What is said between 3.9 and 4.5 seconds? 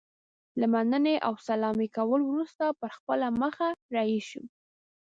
رهي شو.